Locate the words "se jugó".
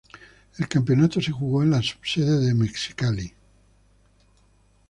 1.21-1.61